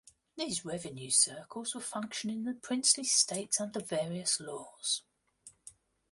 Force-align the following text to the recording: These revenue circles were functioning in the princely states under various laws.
These 0.35 0.65
revenue 0.65 1.11
circles 1.11 1.75
were 1.75 1.79
functioning 1.81 2.37
in 2.37 2.43
the 2.45 2.53
princely 2.55 3.03
states 3.03 3.61
under 3.61 3.79
various 3.83 4.39
laws. 4.39 5.03